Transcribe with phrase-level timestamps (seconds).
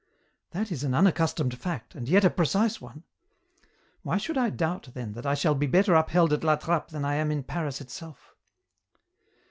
[0.49, 3.03] That is an unaccustomed fact, and yet a precise one.
[4.01, 7.05] Why should I doubt, then, that I shall be better upheld at La Trappe than
[7.05, 8.35] I am in Paris itself